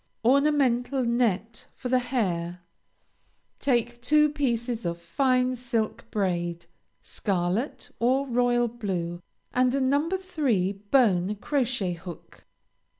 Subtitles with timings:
[0.25, 2.61] ORNAMENTAL NET FOR THE HAIR.
[3.59, 6.65] Take two pieces of fine silk braid,
[7.03, 9.21] scarlet or royal blue,
[9.53, 10.09] and a No.
[10.09, 12.45] 3 bone crochet hook.